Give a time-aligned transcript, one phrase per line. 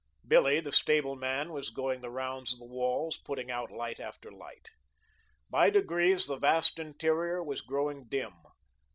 [0.27, 4.71] Billy, the stableman, was going the rounds of the walls, putting out light after light.
[5.47, 8.33] By degrees, the vast interior was growing dim.